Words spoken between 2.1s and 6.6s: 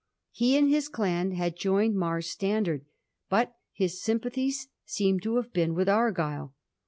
standard, but his sym pathies seem to have been with Argyll.